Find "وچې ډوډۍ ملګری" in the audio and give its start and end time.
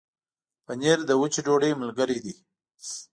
1.21-2.17